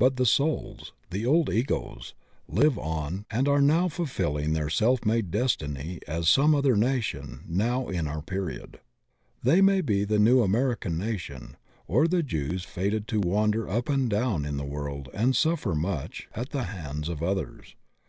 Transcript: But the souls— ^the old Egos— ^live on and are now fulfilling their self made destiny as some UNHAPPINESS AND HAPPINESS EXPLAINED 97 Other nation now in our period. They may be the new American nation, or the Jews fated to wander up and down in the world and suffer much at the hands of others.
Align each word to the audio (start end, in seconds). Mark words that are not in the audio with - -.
But 0.00 0.16
the 0.16 0.26
souls— 0.26 0.92
^the 1.12 1.24
old 1.24 1.48
Egos— 1.48 2.12
^live 2.52 2.76
on 2.76 3.24
and 3.30 3.46
are 3.46 3.62
now 3.62 3.86
fulfilling 3.86 4.52
their 4.52 4.68
self 4.68 5.04
made 5.06 5.30
destiny 5.30 6.00
as 6.08 6.28
some 6.28 6.54
UNHAPPINESS 6.56 6.74
AND 6.74 6.82
HAPPINESS 6.82 6.98
EXPLAINED 6.98 7.48
97 7.50 7.54
Other 7.54 7.54
nation 7.54 7.56
now 7.56 7.88
in 7.88 8.08
our 8.08 8.20
period. 8.22 8.80
They 9.44 9.60
may 9.60 9.80
be 9.80 10.02
the 10.04 10.18
new 10.18 10.42
American 10.42 10.98
nation, 10.98 11.56
or 11.86 12.08
the 12.08 12.24
Jews 12.24 12.64
fated 12.64 13.06
to 13.06 13.20
wander 13.20 13.68
up 13.70 13.88
and 13.88 14.10
down 14.10 14.44
in 14.44 14.56
the 14.56 14.64
world 14.64 15.08
and 15.14 15.36
suffer 15.36 15.76
much 15.76 16.26
at 16.34 16.50
the 16.50 16.64
hands 16.64 17.08
of 17.08 17.22
others. 17.22 17.76